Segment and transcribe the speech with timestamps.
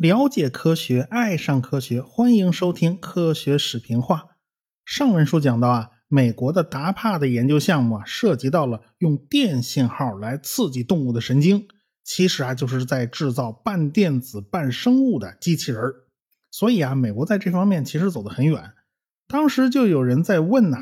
[0.00, 4.28] 了解科学，爱上科学，欢迎收听科学史评话。
[4.82, 11.68] 上文书讲到啊，美国的达帕的研究项目啊，涉及到了用电信号来刺激动物的神经，
[12.02, 15.82] 其实啊，就是在制造半电子半生物的机器人。
[16.50, 18.72] 所以啊，美国在这方面其实走得很远。
[19.28, 20.78] 当时就有人在问呐，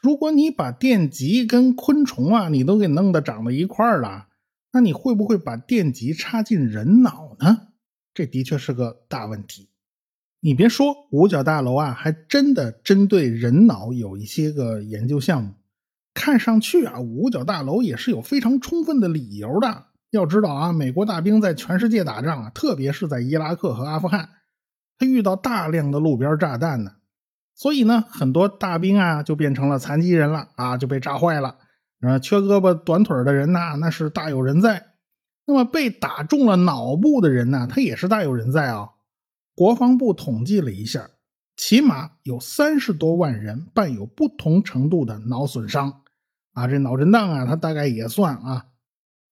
[0.00, 4.26] 如果你把电极跟昆虫啊，你都给弄得长到一块儿了，
[4.72, 7.65] 那你会不会把电极插进人脑呢？
[8.16, 9.68] 这的确是个大问题。
[10.40, 15.52] 你别说，五角大楼啊，还真的针对人脑有一些个研究项目。
[16.14, 19.88] 看上去啊，五角大楼也是有非常充分的理由的。
[20.12, 24.30] 要知道啊，美国大兵在全世界打仗啊，特别是在伊拉克和阿富汗，
[24.98, 26.92] 他遇到大量的路边炸弹呢，
[27.54, 31.56] 所以呢，很多大兵啊就变成了残疾人了啊，就被炸坏了。
[32.00, 34.94] 啊，缺胳膊短腿的人呐，那是大有人在。
[35.46, 38.90] 那么被打中了脑部的人呢，他也是大有人在啊。
[39.54, 41.08] 国防部统计了一下，
[41.56, 46.02] 起码有三十多万人伴有不同程度的脑损伤
[46.52, 46.66] 啊。
[46.66, 48.66] 这脑震荡啊，它大概也算啊。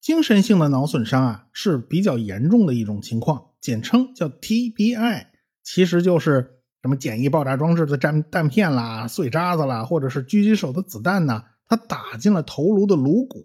[0.00, 5.26] 精神性的脑损伤啊是比较严重的一种情况，简称叫 TBI，
[5.62, 13.40] 其实就是什么简易爆炸装置的弹弹片啦、碎渣子啦，或者是狙击手的子弹呢，它打进了头颅的颅骨。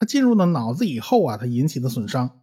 [0.00, 2.40] 它进入了脑子以后啊，它引起的损伤，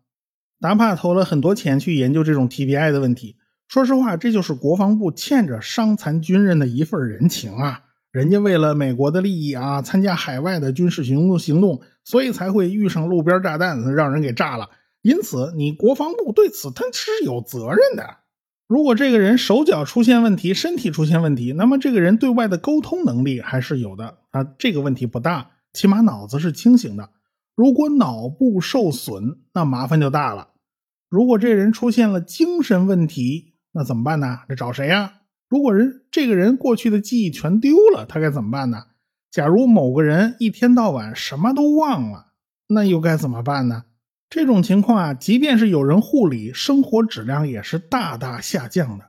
[0.60, 3.38] 达帕投了很多钱去研究这种 TBI 的问题。
[3.68, 7.82] 说实话，这就是国防部欠着伤残军人的一份人情啊！
[8.12, 14.70] 人家为了美国的利益啊，参加海外的军事行动行动，所以才会遇上路边炸弹，让人给炸了。
[15.02, 18.18] 因此，你国防部对此他是有责任的。
[18.68, 27.10] 如果这个人手脚出现问题，身体出现问题，那么这个人对外的沟通能力还是有的啊，这个问题不大，起码脑子是清醒的。
[27.58, 30.50] 如果脑部受损，那麻烦就大了。
[31.10, 34.42] 如果这人出现了精神问题，那怎么办呢？
[34.48, 35.22] 这找谁呀？
[35.50, 38.84] 如果人这个人过去的记忆全丢了，他该怎么办呢？
[39.32, 42.34] 假如某个人一天到晚什么都忘了，
[42.68, 43.86] 那又该怎么办呢？
[44.30, 49.06] 这种情况啊，即便是有人护理，生活质量也是大大下降的。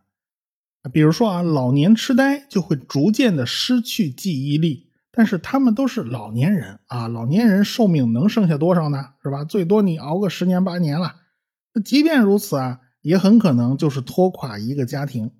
[0.90, 4.87] 比如说啊，老年痴呆就会逐渐的失去记忆力。
[5.10, 9.14] 但是他们都是老年人啊，老年人寿命能剩下多少呢？
[9.22, 9.42] 是吧？
[9.42, 11.16] 最多你熬个十年八年了。
[11.74, 15.30] 那即便如此啊，也很可能就是拖垮一个家庭。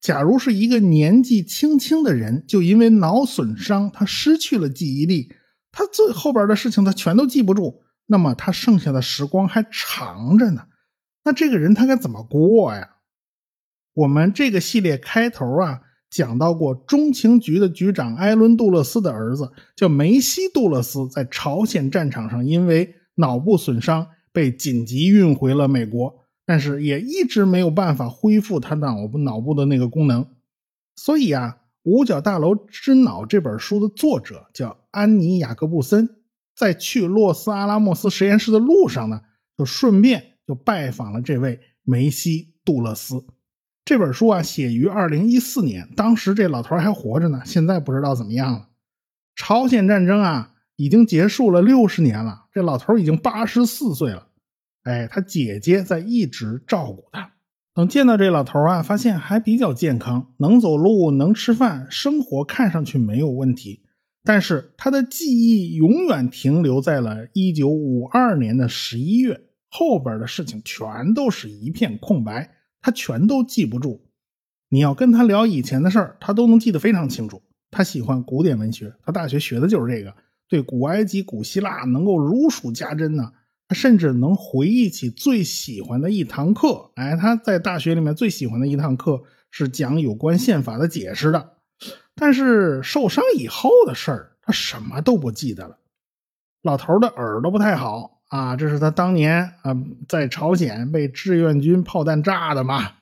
[0.00, 5.32] 假如是一个年纪轻轻的人，就因为脑损伤，他失去了记忆力，
[5.72, 10.66] 他最后边的事情他全都记不住，那么他剩下的时光还长着呢。
[11.24, 12.88] 那这个人他该怎么过呀？
[13.94, 15.82] 我们这个系列开头啊。
[16.10, 30.26] 讲到过，中情局的局长艾伦·杜勒斯的儿子叫梅西·杜勒斯，在朝鲜战场上因为脑部损伤被紧急运回了美国，但是也一直没有办法恢复他脑部脑部的那个功能。
[30.96, 36.08] 所以啊，《五角大楼之脑》这本书的作者叫安妮·雅各布森，
[36.56, 39.20] 在去洛斯阿拉莫斯实验室的路上呢，
[39.56, 43.24] 就顺便就拜访了这位梅西·杜勒斯。
[43.88, 47.40] 这本书啊，写于二零一四年，当时这老头还活着呢。
[47.46, 48.68] 现在不知道怎么样了。
[49.34, 54.26] 朝鲜战争啊，已经结束了六十年了，这老头已经八十四岁了。
[54.82, 57.32] 哎，他姐姐在一直照顾他。
[57.72, 63.84] 等见到这老头啊，发现还比较健康，能走路，能吃饭，生活看上去没有问题。
[64.22, 72.50] 但是他的记忆永远停留在了一九五二年的十一月，后边的事情全都是一片空白。
[72.80, 74.06] 他全都记不住，
[74.68, 77.42] 你要跟他聊以前的事儿，他都能记得非常清楚。
[77.70, 80.14] 他喜欢古典文学，他大学学的就是这个，
[80.48, 83.32] 对古埃及、古希腊能够如数家珍呢。
[83.70, 91.58] 他甚至能回忆起最喜欢的一堂课，哎，他在大学里面最喜欢的一堂课是讲有关宪法的解释的。
[92.14, 95.78] 但是受伤以后的事儿，他什么都不记得了。
[96.62, 98.17] 老头的耳朵不太好。
[98.28, 99.76] 啊，这是他当年啊
[100.06, 102.92] 在朝鲜被志愿军炮弹炸的嘛？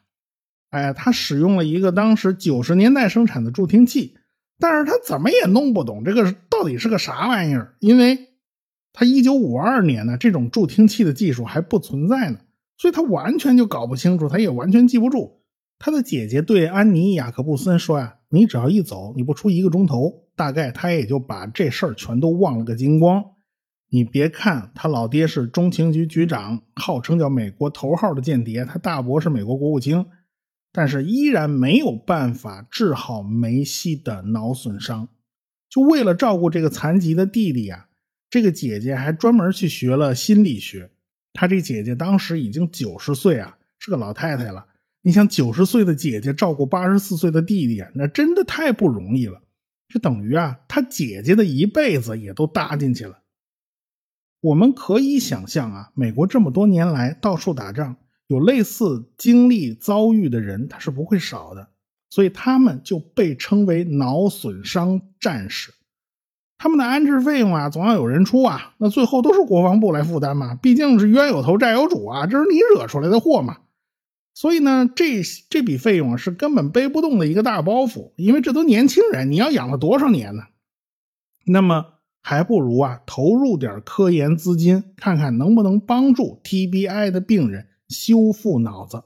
[0.71, 4.17] 哎，他使用了一个当时九十年代生产的助听器，
[4.59, 8.19] 但是他怎么也弄不懂这个到底是个啥玩意儿，因为
[8.93, 12.39] 他一九五二年呢，这种助听器的技术还不存在呢，
[12.77, 15.43] 所以他完全就搞不清楚，他也完全记不住。
[15.79, 23.23] 他的姐姐对安妮·雅克布森说呀：“你只要一走，你不出一个钟头，大概他也就把这事儿全都忘了个精光。”
[23.89, 30.07] 你别看他老爹是中情局局长，号称叫美国头号的间谍，他大伯是美国国务卿，
[30.73, 35.09] 但是依然没有办法治好梅西的脑损伤。
[35.69, 37.89] 就为了照顾这个残疾的弟弟啊，
[38.29, 40.91] 这个姐姐还专门去学了心理学。
[41.33, 44.67] 她这姐姐当时已经九十岁啊，是个老太太了。
[45.03, 49.41] 你想，九十岁的姐姐照顾八十四岁的弟弟，那真的太不容易了。
[49.89, 53.19] 这等于啊，他姐姐的一辈子也都搭进去了。
[54.47, 57.97] 我们可以想象啊，美国这么多年来到处打仗，
[58.29, 61.69] 有类似经历遭遇的人，他是不会少的。
[62.11, 65.75] 所以他们就被称为脑损伤战士。
[66.59, 70.55] 他们的安置费用啊，总要有人出啊，那最后都是国防部来负担嘛。
[70.55, 73.57] 毕竟是冤有头债有主啊，这是你惹出来的祸嘛。
[74.33, 80.45] 所以呢，这这笔费用是根本背不动的一个大包袱，因为这都年轻人，你要养了多少年呢？
[81.47, 81.95] 那么
[82.29, 89.05] 还不如啊，投入点科研资金，看看能不能帮助 TBI 的病人修复脑子。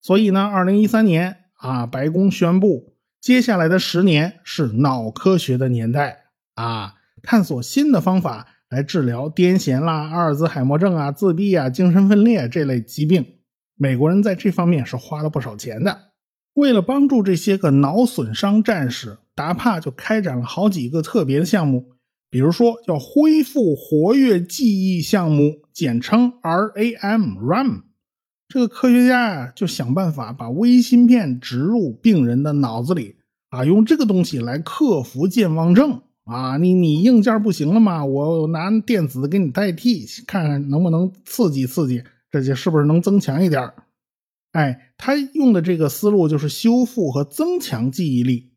[0.00, 13.22] 所以呢，二零一三年啊，白宫宣布，接下来的十年是脑科学的年代啊，探索新的方法来治疗癫痫啦、阿尔兹海默症啊、自闭啊、精神分裂这类疾病。
[13.76, 16.12] 美国人在这方面是花了不少钱的。
[16.54, 21.95] 为了帮助这些个脑损伤战士，达帕就开展了好几个特别的项目，
[22.30, 27.82] 比如说叫恢复活跃记忆项目，简称 RAM，RAM。
[28.48, 33.16] 这个科学家呀，就想办法把微芯片植入病人的脑子里，
[33.50, 36.02] 啊，用这个东西来克服健忘症。
[36.24, 38.04] 啊，你你硬件不行了吗？
[38.04, 42.02] 我拿电子给你代替，看看能不能刺激刺激。
[42.30, 43.72] 这就是不是能增强一点
[44.50, 48.50] 哎，他用的这个思路就是修复和增强记忆力。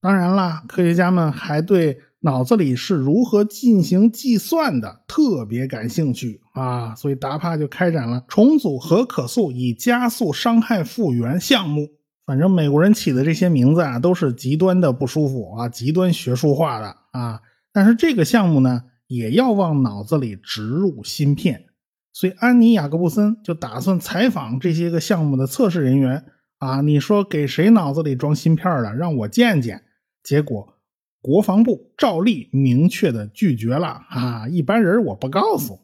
[0.00, 11.88] 当然啦，科学家们还对脑子里是如何进行计算的特别感兴趣啊，所以达帕就开展了重组核可塑以加速伤害复原项目。
[12.26, 17.40] 反正美国人起的这些名字啊，都是极端的不舒服啊，极端学术化的啊。
[17.72, 21.66] 但是这个项目呢，也要往脑子里植入芯片。
[22.12, 26.24] 所以，安妮·雅各布森就打算采访这些个项目的测试人员
[26.58, 28.92] 啊，你说给谁脑子里装芯片了？
[28.92, 29.84] 让我见见。
[30.24, 30.74] 结果，
[31.20, 35.80] 国防部照例明确的拒绝了啊，一般人我不告诉。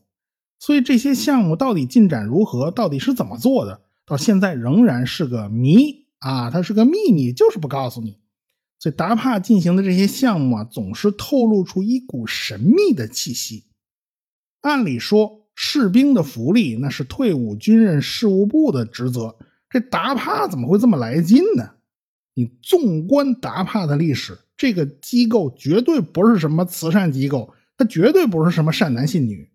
[0.59, 2.71] 所以，这些项目到底进展如何？
[2.71, 3.83] 到底是怎么做的？
[4.07, 8.19] 到现在仍然是个谜啊，它是个秘密，就是不告诉你。
[8.79, 13.65] 所以，达帕进行的这些项目啊，总是透露出一股神秘的气息。
[14.61, 15.41] 按理说。
[15.57, 19.37] 士兵的福利那是退伍军人事务部的职责，
[19.71, 21.75] 这达帕怎么会这么来劲呢？
[22.35, 29.51] 你纵观达帕的历史，这个机构绝对不是什么慈善机构，它绝对不是什么善男信女，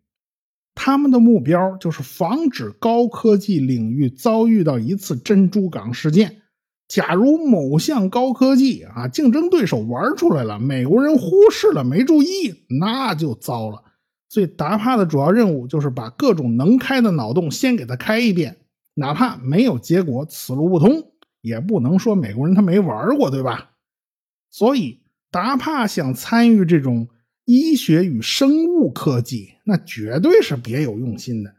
[0.75, 6.41] 他们的目标就是防止高科技领域遭遇到一次珍珠港事件。
[6.87, 13.83] 假如某项高科技啊竞争对手玩出来了，美国人忽视了没注意，那就糟了。
[14.27, 18.57] 所以达帕的主要任务就是把各种能开的脑洞先给他开一遍，
[18.95, 21.11] 哪怕没有结果，此路不通，
[21.41, 23.71] 也不能说美国人他没玩过，对吧？
[24.49, 25.01] 所以
[25.31, 27.07] 达帕想参与这种
[27.45, 31.55] 医学与生物科技，那绝对是别有用心的。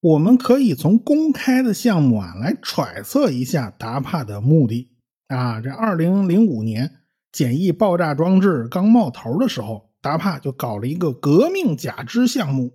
[0.00, 4.92] 我们可以从公开的项目啊来揣测一下达帕的目的
[5.26, 5.60] 啊。
[5.60, 6.96] 这二零零五年
[7.32, 9.88] 简易爆炸装置刚冒头的时候。
[10.00, 12.72] 达帕就搞了一个革命假肢项目，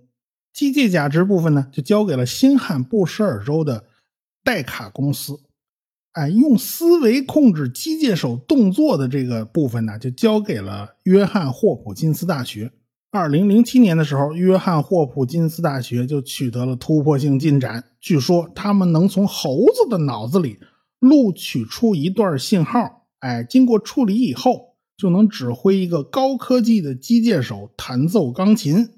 [0.52, 3.86] 机械假肢部分呢就交给了新罕布什尔州的
[4.44, 5.40] 戴卡公司，
[6.14, 12.72] 哎，用思维控制机械手动作的这个部分呢就交给了约翰霍普金斯大学。
[13.12, 20.58] 二零零七年的时候，约翰霍普金斯大学就取得了突破性进展，据说他们能从猴子的脑子里
[20.98, 24.72] 录取出一段信号，哎，经过处理以后。
[24.96, 28.90] 就能指挥一个高科技的机械手弹奏钢琴，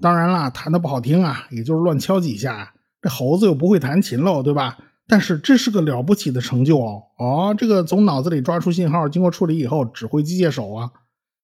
[0.00, 2.74] 当然啦，弹的不好听啊，也就是乱敲几下。
[3.00, 4.76] 这猴子又不会弹琴喽，对吧？
[5.12, 7.02] 但是这是个了不起的成就哦。
[7.18, 10.90] 哦，这个从脑子里抓出信号，经过处理以后指挥机械手啊。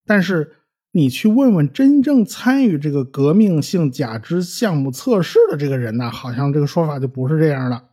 [0.06, 0.52] 但是
[0.90, 7.90] 你去问问真正参与这个革命性假肢项目测试的这个人呢，好像这个说法就不是这样了。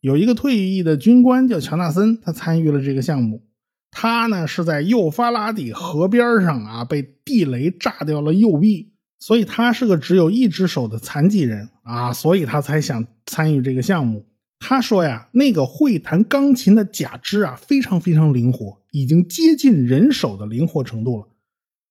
[0.00, 3.44] 有一个退役的军官叫乔纳森，他参与了这个项目。
[3.92, 14.26] 他呢是在幼发拉底河边上啊，被地雷炸掉了右臂，所以他是个只有一只手的残疾人啊，所以他才想参与这个项目。
[14.66, 21.28] 他说呀，那个会弹钢琴的假肢啊，非常非常灵活，已经接近人手的灵活程度了，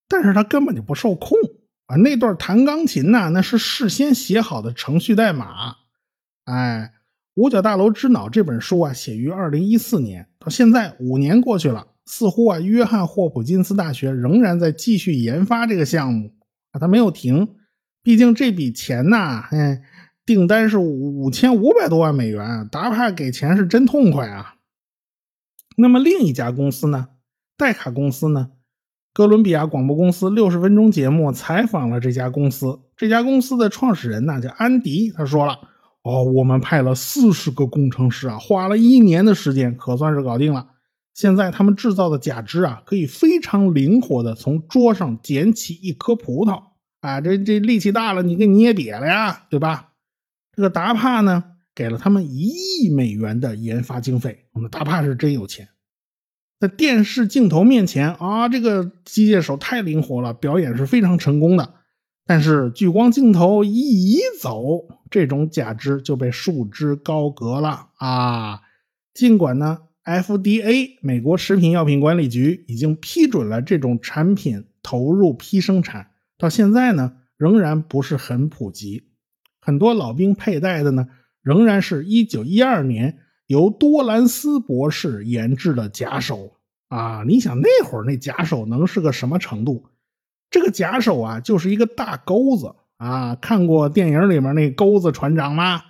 [0.09, 1.37] 但是他根本就不受控
[1.85, 1.95] 啊。
[1.97, 5.75] 那段弹钢琴呢，那是事先写好的程序代码。
[6.45, 6.91] 哎，
[7.35, 11.85] 《五角大楼之脑》这本书啊，写于二零一四年，到现在五年过去了。
[12.05, 16.33] 似乎啊，约翰霍普金斯大学仍然在继续研发这个项目
[16.71, 17.49] 啊，他没有停。
[18.01, 19.81] 毕竟这笔钱呐，哎，
[20.25, 24.55] 订单是五千五百多万美元，达帕给钱是真痛快啊。
[25.75, 27.09] 那么另一家公司呢？
[27.57, 28.51] 戴卡公司呢？
[29.13, 35.59] 哥伦比亚广播公司六十分钟节目采访了这家公司，这家公司的创始人呢叫安迪，他说了
[36.03, 40.67] ：“哦，我们派了四十个工程师啊，花了一年的时间，可算是搞定了。
[41.13, 46.63] 现在他们制造的假肢啊，可以非常灵活的从桌上捡起一颗葡萄
[47.01, 49.92] 啊，这这力气大了，你给捏瘪了呀，对吧？
[50.55, 51.43] 这个达帕呢，
[51.75, 55.69] 给了他们一亿美元的研发经费，我们达帕是真有钱。”
[56.59, 61.73] 在电视镜头面前啊，这个机械手太灵活了，表演是非常成功的。
[62.25, 68.61] 但是聚光镜头一移走，这种假肢就被束之高阁了啊！
[69.13, 79.09] 尽管呢，FDA 美国食品药品管理局已经批准了这种产品投入批生产，到现在呢，仍然不是很普及。
[79.63, 81.07] 很多老兵佩戴的呢，
[81.41, 83.19] 仍然是一九一二年。
[83.47, 86.55] 由多兰斯博士研制的假手
[86.87, 89.89] 啊，你想那会儿那假手能是个什么程度？
[90.49, 93.35] 这个假手啊，就是一个大钩子啊。
[93.35, 95.81] 看过电影里面那钩子船长吗？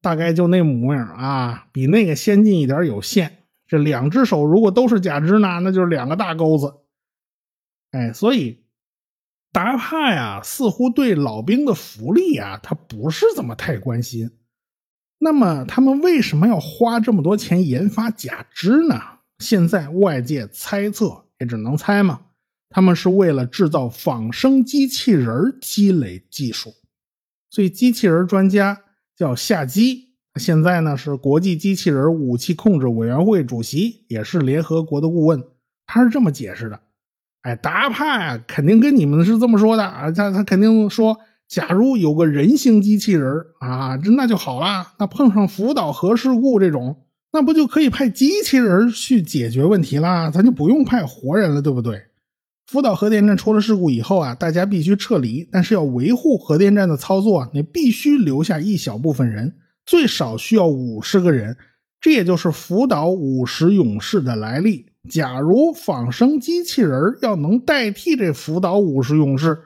[0.00, 3.44] 大概就那模样啊，比那个先进一点有限。
[3.66, 6.72] 这两只手如果都是假肢呢，那就是两个大钩子。
[7.90, 8.64] 哎，所以
[9.52, 14.30] 达帕呀，似乎对老兵的福利啊，他不是怎么太关心。
[15.18, 18.94] 那么他们为什么要花这么多钱研发假肢呢？
[19.38, 22.20] 现在外界猜测，也只能猜嘛。
[22.70, 26.74] 他们是为了制造仿生机器人积累技术。
[27.50, 28.82] 所以机器人专家
[29.16, 35.42] 叫夏基，现在呢是国际机器人武器控制委员会主席，也是联合国的顾问。
[35.86, 36.80] 他是这么解释的：
[37.42, 41.18] 哎，达帕呀，肯定跟你们是这么说的啊，他他肯定说。
[41.48, 43.26] 假如有个人形机器人
[43.58, 44.86] 啊，这那就好了。
[44.98, 46.94] 那碰上福岛核事故这种，
[47.32, 50.30] 那不就可以派机器人去解决问题啦？
[50.30, 52.02] 咱就不用派活人了，对不对？
[52.66, 59.54] 福岛核电站出了事故以后啊，大家必须撤离，但是要维护核电站的操作，你必须留下一小部分人，
[59.86, 61.56] 最少需要五十个人。
[61.98, 64.87] 这也就是福岛五十勇士的来历。
[65.08, 69.58] 假如仿生机器人要能代替这福岛武士勇士。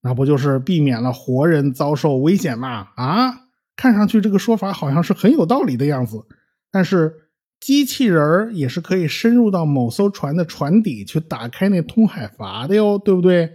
[0.00, 2.88] 那不就是避免了活人遭受危险吗？
[2.94, 3.34] 啊，
[3.74, 6.24] 看上去这个说法好像是很有道理的样子。
[6.70, 7.12] 但是
[7.58, 13.50] 机器人也是可以深入到某艘船的船底去打开那通海阀的哟，对不对？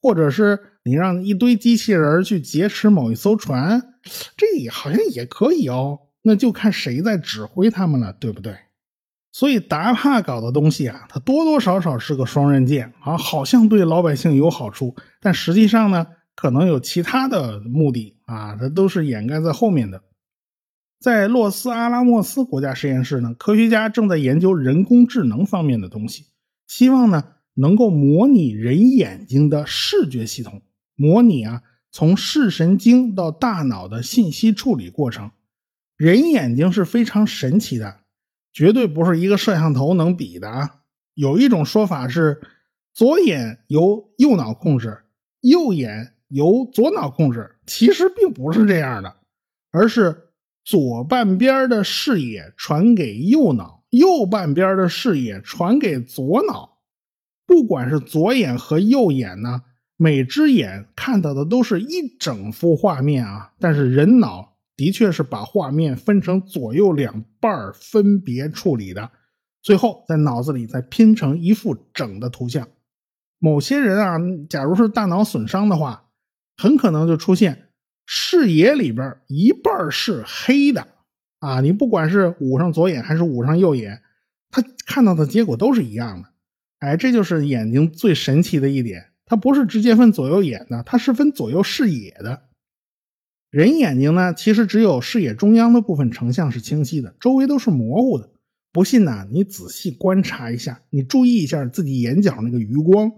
[0.00, 3.82] 或者是你让一堆机器人去劫持某一艘船，
[4.36, 5.98] 这也好像也可以哦。
[6.22, 8.56] 那就看谁在指挥他们了，对不对？
[9.32, 20.02] 所以达帕搞的东西啊，它多多少少是个双刃剑啊，好像对老百姓有好处，但实际上呢，可能有其他的目的啊，它都是掩盖在后面的。
[21.00, 26.26] 在洛斯阿拉莫斯国家实验室呢，科学家正在研究人工智能方面的东西，
[26.68, 27.24] 希望呢
[27.54, 30.62] 能够模拟人眼睛的视觉系统，
[30.94, 35.30] 模拟啊从视神经到大脑的信息处理过程。
[35.96, 38.01] 人眼睛是非常神奇的。
[38.52, 40.70] 绝对不是一个摄像头能比的啊！
[41.14, 42.40] 有一种说法是，
[42.92, 44.98] 左眼由右脑控制，
[45.40, 47.56] 右眼由左脑控制。
[47.66, 49.16] 其实并不是这样的，
[49.70, 50.28] 而是
[50.64, 56.78] 左半边的视野传给右脑，右半边的视野传给左脑。
[57.46, 59.62] 不管是左眼和右眼呢，
[59.96, 64.51] 每只眼看到的都是一整幅画面啊，但是人脑。
[64.76, 69.10] 的确是把画面分成左右两半分别处理的，
[69.62, 72.68] 最后在脑子里再拼成一幅整的图像。
[73.38, 76.08] 某些人啊，假如是大脑损伤的话，
[76.56, 77.68] 很可能就出现
[78.06, 80.86] 视野里边一半是黑的
[81.40, 81.60] 啊！
[81.60, 84.00] 你不管是捂上左眼还是捂上右眼，
[84.50, 86.28] 他看到的结果都是一样的。
[86.78, 92.42] 哎，这就是眼睛最神奇的一点，它不是直接分左右眼的，它是分左右视野的。
[93.52, 98.30] 人眼睛呢，其实只有视野中央的部分成像是清晰的，周围都是模糊的。
[98.72, 103.12] 不信呢，你仔细观察一下，你注意一下自己眼角那个余光，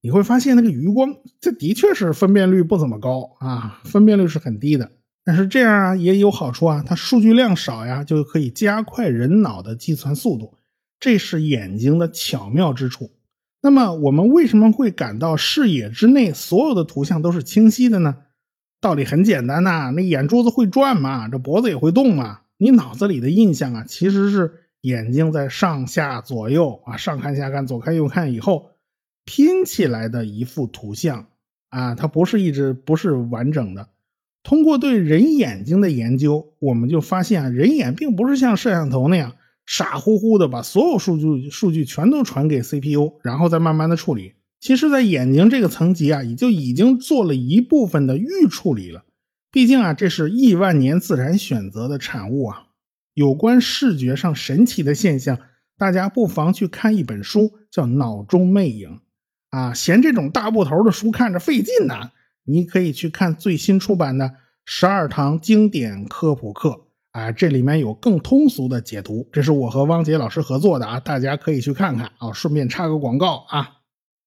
[0.00, 4.90] 你会发现那个余光，这的确是分辨率不怎么高啊，分辨率是很低的。
[5.24, 10.54] 但是这样啊也有好处啊，它数据量少呀，就可以加快人脑的计算速度，
[10.98, 13.12] 这是眼睛的巧妙之处。
[13.62, 18.16] 那么我们为什么会感到视野之内所有的图像都是清晰的呢？
[18.80, 22.40] 道理很简单呐，那眼珠子会转嘛，这脖子也会动嘛。
[22.56, 28.70] 你脑子里的印象啊，其实是眼睛在上下左右啊，上看下看，左看右看以后
[29.24, 31.26] 拼起来的一幅图像
[31.70, 33.88] 啊，它不是一直不是完整的。
[34.44, 39.34] 通过对人眼睛的研究，我们就发现啊，人眼并不是像摄像头那样
[39.66, 44.34] 傻乎乎的把所有数据数据全都传给 CPU，然后再慢慢的处理。
[44.60, 49.04] 其实，在眼睛这个层级啊，也就已经做了一部分的预处理了。
[49.52, 52.64] 毕竟啊，这是亿万年自然选择的产物啊。
[53.14, 55.38] 有关视觉上神奇的现象，
[55.76, 59.00] 大家不妨去看一本书，叫《脑中魅影》
[59.56, 59.72] 啊。
[59.72, 62.10] 嫌这种大部头的书看着费劲呢，
[62.44, 64.26] 你可以去看最新出版的
[64.64, 66.68] 《十二堂经典科普课》
[67.12, 69.28] 啊，这里面有更通俗的解读。
[69.32, 72.32] 这是我和汪杰老师合作的啊，大家可以去看看啊。
[72.32, 73.77] 顺便插个广告啊。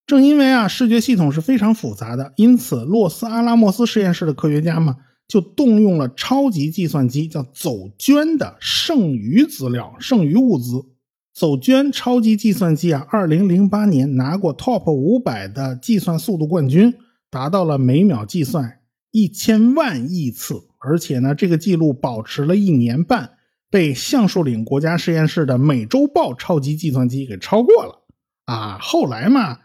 [0.04, 4.94] 正因为啊，视觉系统是非常复杂的，因此洛斯阿拉莫斯实验室的科学家们
[5.28, 10.84] 就动用了超级计算机，叫走娟的剩余资料、剩余物资。
[11.32, 16.92] 走娟超级计算机啊，二零零八年拿过 TOP 五百的计算速度冠军，
[17.30, 18.80] 达到了每秒计算
[19.12, 23.30] 一千万亿次，而且呢，这个记录保持了一年半，
[23.70, 28.02] 被橡树岭国家实验室的美洲豹超级计算机给超过了。
[28.44, 29.58] 啊，后来嘛。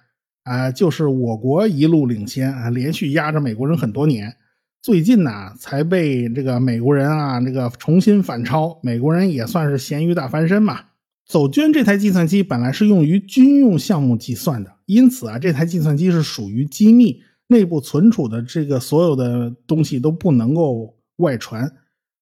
[0.47, 4.33] 啊，就是我国一路领先啊，连续压着美国人很多年，
[4.81, 10.79] 最近呢才被这个美国人啊这个重新反超，美国人也算是咸鱼大翻身嘛。
[11.27, 21.69] 走捐这台计算机本来是用于军用项目计算的，因此啊这台计算机是属于机密，内部存储的这个所有的东西都不能够外传，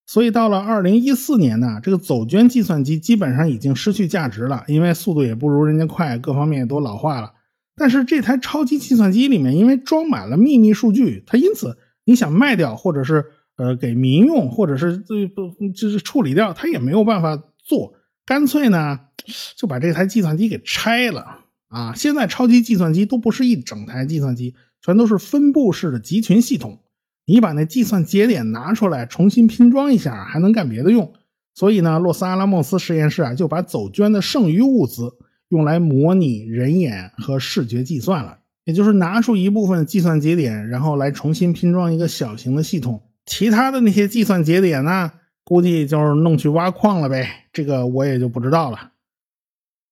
[0.08, 7.32] 所以到了二零一四年呢，这个走捐计算机基本上已经失去价值了，因为速度也不如人家快，各方面也都老化了。
[7.78, 13.26] 但是这台超级计算机里面，因为装满了秘密数据，它因此你想卖掉，或者是
[13.58, 17.94] 呃给民用，或者是这不就是处理掉，它也没有办法做，
[18.26, 19.00] 干脆呢
[19.58, 21.94] 就把这台计算机给拆了啊！
[21.96, 26.80] 现在超级计算机都不是一整台计算机，全都是分布式的集群系统，
[27.26, 31.12] 你把那计算节点拿出来重新拼装一下，还能干别的用。
[31.54, 35.14] 所以呢，洛斯阿拉莫斯实验室啊就把走捐的剩余物资。
[35.50, 43.02] 用来模拟人眼和视觉计算了，也就是拿出一部分计算节点，然后来重新拼装一个小型的系统。
[43.26, 45.12] 其他的那些计算节点呢，
[45.44, 47.48] 估计就是弄去挖矿了呗。
[47.52, 48.92] 这个我也就不知道了。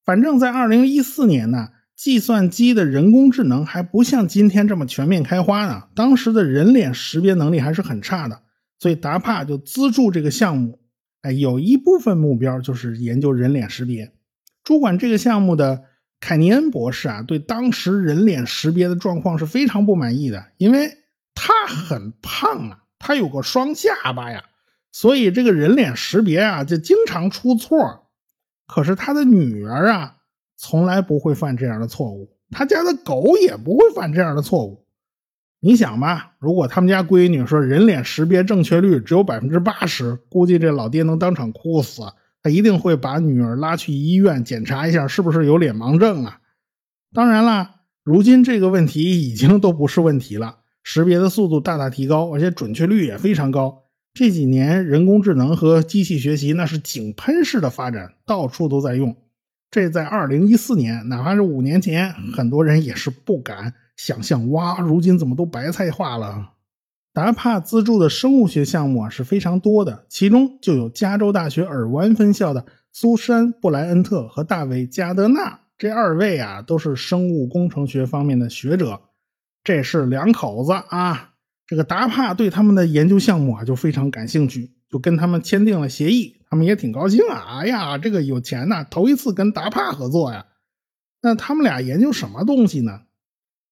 [0.05, 5.83] 反正，在二零一四年呢，计算机的人工智能还不像今天这么全面开花呢。
[5.95, 8.41] 当时的人脸识别能力还是很差的，
[8.79, 10.79] 所以达帕就资助这个项目。
[11.21, 14.12] 哎，有一部分目标就是研究人脸识别。
[14.63, 15.83] 主管这个项目的
[16.19, 20.97] 凯尼恩博士啊，对当时人脸识别的状况是非常不满意的，因为
[21.35, 24.43] 他很胖啊，他有个双下巴呀，
[24.91, 28.07] 所以这个人脸识别啊就经常出错。
[28.65, 30.15] 可是他的女儿啊，
[30.55, 34.85] 从来不会犯这样的错误，他家的狗也不会犯这样的错误。
[35.59, 42.01] 你想吧，如果他们家闺女说人脸识别正确率只有百分之八十，估计这老爹能当场哭死。
[42.43, 46.41] 他一定会把女儿拉去医院检查一下，是不是有脸盲症啊？
[47.13, 53.83] 当然啦，如今这个问题已经都不是问题了，识别的速度大大提高，而且准确率也非常高。
[54.13, 59.15] 这几年人工智能和机器学习那是井喷式的发展，到处都在用。
[59.71, 64.51] 这在二零一四年，哪怕是五年前，很多人也是不敢想象。
[64.51, 66.52] 哇，如今怎么都白菜化了？
[67.13, 78.99] 达帕资助的生物学项目啊是非常多的，其中就有加州大学尔湾分校的苏珊布莱恩特和大卫加德纳这二位啊都是生物工程学方面的学者，
[79.63, 81.29] 这是两口子啊。
[81.67, 87.59] 这个达帕对他们的研究项目啊就非常感兴趣，就跟他们签订了协议，他们也挺高兴啊。
[87.59, 90.45] 哎呀，这个有钱呐，头一次跟达帕合作呀。
[91.21, 93.01] 那他们俩研究什么东西呢？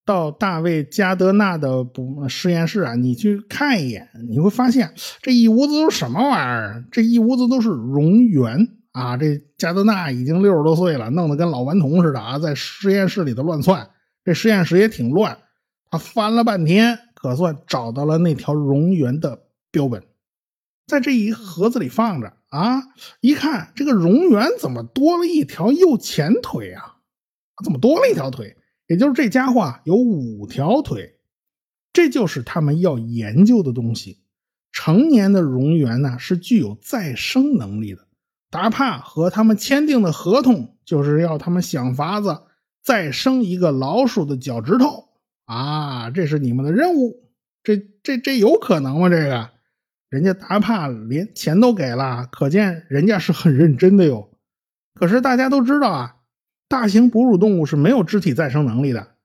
[0.06, 6.86] 到大卫加德纳的不实验室啊，你去看一眼，你会发现这一屋子都是什么玩意儿？
[6.92, 9.16] 这一屋子都是蝾螈啊！
[9.16, 13.90] 这加德纳已经六十多岁了，弄得跟老顽童似的啊，在实验室里头乱窜。
[14.24, 15.38] 这实验室也挺乱，
[15.90, 20.04] 他翻了半天，可算找到了那条蝾螈的标本，
[20.88, 22.82] 在这一盒子里放着啊！
[23.20, 26.98] 一看，这个蝾螈怎么多了一条右前腿啊？
[27.64, 28.56] 怎么多了一条腿？
[28.92, 31.16] 也就是这家伙有五条腿，
[31.94, 34.20] 这就是他们要研究的东西。
[34.74, 38.06] 成年的蝾螈呢是具有再生能力的。
[38.50, 42.42] 达帕和他们签订的合同就是要他们想法子
[42.84, 45.08] 再生一个老鼠的脚趾头
[45.46, 47.32] 啊，这是你们的任务。
[47.64, 49.08] 这这这有可能吗？
[49.08, 49.52] 这个
[50.10, 54.32] 人家达帕连钱都给了，可见人家是很认真的哟。
[54.96, 56.18] 可是大家都知道啊。
[56.72, 59.16] 大型哺乳动物是没有肢体再生能力的，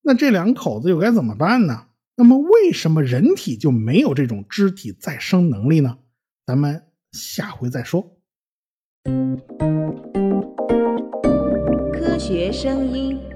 [0.00, 1.82] 那这两口子又该怎么办呢？
[2.16, 5.98] 那么为什么人体就没有这种肢体再生能力呢？
[6.46, 8.16] 咱们下回再说。
[11.92, 13.27] 科学声音。